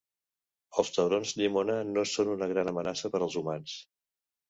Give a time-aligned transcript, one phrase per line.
[0.83, 3.81] Els taurons llimona no són una gran amenaça per als humans.